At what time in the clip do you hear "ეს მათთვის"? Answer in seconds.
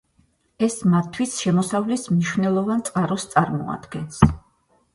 0.67-1.35